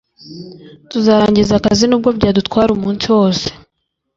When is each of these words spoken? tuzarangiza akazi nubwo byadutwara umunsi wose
tuzarangiza 0.89 1.53
akazi 1.55 1.83
nubwo 1.87 2.09
byadutwara 2.17 2.69
umunsi 2.73 3.05
wose 3.15 3.47